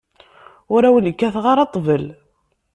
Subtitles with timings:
[0.75, 2.05] Ur wen-kkateɣ ara ṭṭbel.